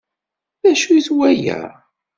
[0.61, 1.59] D acu-t waya?